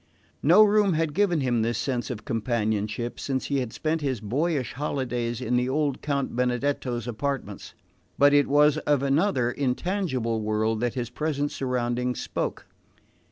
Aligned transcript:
No 0.41 0.63
room 0.63 0.93
had 0.93 1.13
given 1.13 1.41
him 1.41 1.61
this 1.61 1.77
sense 1.77 2.09
of 2.09 2.25
companionship 2.25 3.19
since 3.19 3.45
he 3.45 3.59
had 3.59 3.71
spent 3.71 4.01
his 4.01 4.19
boyish 4.19 4.73
holidays 4.73 5.39
in 5.39 5.57
the 5.57 5.69
old 5.69 6.01
Count 6.01 6.35
Benedetto's 6.35 7.07
apartments; 7.07 7.75
but 8.17 8.33
it 8.33 8.47
was 8.47 8.79
of 8.79 9.03
another, 9.03 9.51
intangible 9.51 10.41
world 10.41 10.79
that 10.79 10.95
his 10.95 11.11
present 11.11 11.51
surroundings 11.51 12.19
spoke. 12.19 12.65